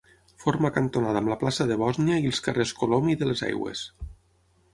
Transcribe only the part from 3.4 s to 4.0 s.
Aigües.